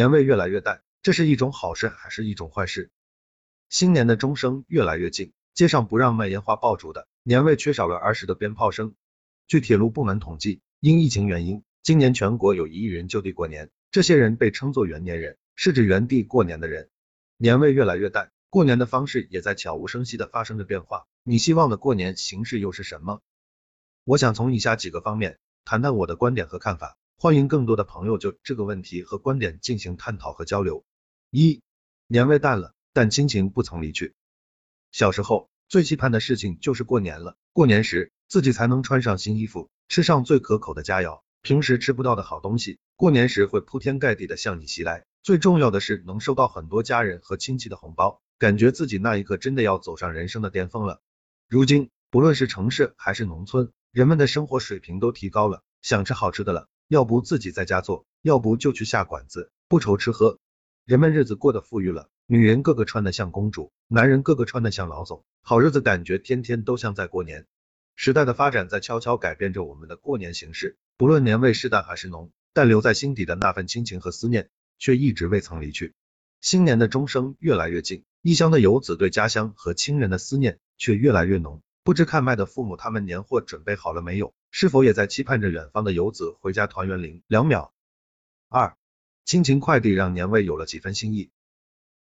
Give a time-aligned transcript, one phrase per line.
[0.00, 2.90] 年味越来越淡，这是一种好事还是一种坏事？
[3.68, 8.94] 新年的钟声越来越近，街上不让卖烟花爆竹的，年味缺少了儿时的鞭炮声。
[9.46, 16.88] 据铁路部门统计，因疫情原因，今年全国有一亿人就地过年，这些人被称作元年人，是指原地过年的人。
[17.36, 21.04] 年味越来越淡，过年的方式也在悄无声息的发生着变化。
[21.24, 23.20] 你希望的过年形式又是什么？
[24.04, 30.86] 我想从以下几个方面谈谈我的观点和看法，欢迎更多的朋友就这个问题和观点进行探讨和交流。
[31.28, 31.60] 一，
[32.06, 34.14] 年味淡了，但亲情不曾离去。
[34.90, 38.10] 小时候最期盼的事情就是过年了，过年时。
[38.26, 45.04] 自己才能穿上新衣服，吃上最可口的佳肴，平时吃不到的好东西，过年时会铺天盖地的向你袭来。
[45.22, 51.02] 最重要的是能收到很多家人和亲戚的红包，感觉自己那一刻真的要走上人生的巅峰了。
[51.48, 60.40] 如今，不论是城市还是农村，人们的生活水平都提高了，想吃好吃的了，要不自己在家做，要不就去下馆子，不愁吃喝。
[60.84, 67.46] 人们日子过得富裕了，女人个个穿得像公主，男人个个穿得像老总，好日子感觉天天都像在过年。
[67.94, 74.50] 时代的发展在悄悄改变着我们的过年形式，不论年味是淡还是浓，但留在心底的那份亲情和思念
[74.80, 75.94] 却一直未曾离去。
[76.40, 81.62] 新年的钟声越来越近，异乡的游子对家乡和亲人的思念却越来越浓。
[81.84, 84.34] 不知看麦的父母他们年货准备好了没有？
[84.50, 87.02] 是否也在期盼着远方的游子回家团圆？
[87.02, 87.72] 零两秒。
[88.48, 88.76] 二，
[89.24, 91.30] 亲情快递让年味有了几分新意。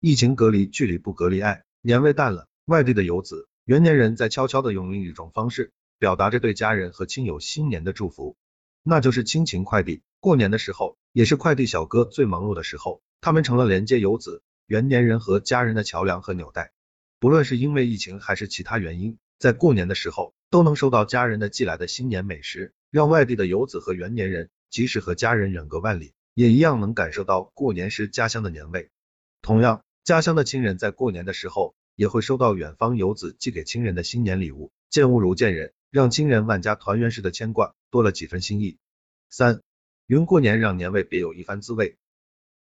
[0.00, 2.48] 疫情隔离，距离不隔离爱，年味淡了。
[2.64, 5.72] 外地的游子、元年人在悄悄的用另一种方式。
[5.98, 8.36] 表达着对家人和亲友新年的祝福，
[8.82, 10.02] 那就是亲情快递。
[10.18, 16.72] 过年的时候，也是快递小哥最忙碌的时候，他们成了连接游子、元年人和家人的桥梁和纽带。
[17.20, 28.90] 不论是因为疫情还是其他原因，在过年的时候，都能收到家人的寄来的新年美食，让外地的游子和元年人，即使和家人远隔万里，也一样能感受到过年时家乡的年味。
[29.40, 35.72] 同样，家乡的亲人在过年的时候，也会收到远方游子寄给亲人的新年礼物，见物如见人。
[35.90, 38.76] 让亲人万家团圆时的牵挂多了几分心意。
[39.30, 39.62] 三，
[40.06, 41.96] 云过年让年味别有一番滋味。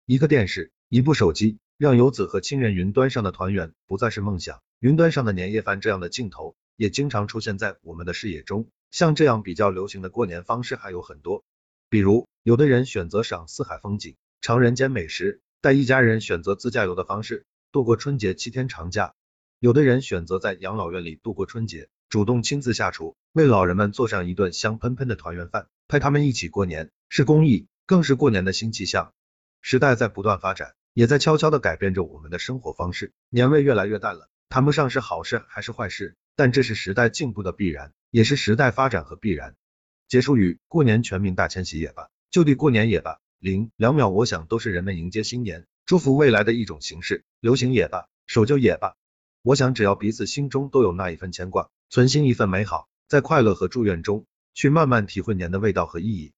[0.07, 4.61] 一个电视，一部手机，让游子和亲人云端上的团圆不再是梦想。
[4.79, 8.69] 云端上的年夜饭这样的镜头也经常出现在我们的视野中。
[8.91, 11.45] 像这样比较流行的过年方式还有很多，
[11.89, 19.15] 比如有的人选择赏四海风景，尝人间美食，带一家人选择自驾游的方式度过春节七天长假。
[19.59, 21.89] 有的人选择在养老院里度过春节。
[22.09, 29.15] 主动亲自下厨，为老人们做上一顿香喷喷的团圆饭，陪他们一起过年，是公益，更是过年的新气象。
[29.63, 39.57] 时代在不断发展，也在悄悄地改变着我们的生活方式，年味越来越淡了，谈不上是好事还是坏事，但这是时代进步的必然，也是时代发展和必然。
[40.09, 48.95] 结束语：过年全民大迁徙也罢，就地过年也罢，零两秒，我想都是人们迎接新年、祝福未来的一种形式，流行也罢，守旧也罢，
[49.43, 51.71] 我想只要彼此心中都有那一份牵挂。
[51.91, 56.31] 存心一份美好，在快乐和祝愿中，去慢慢体会年的味道和意义。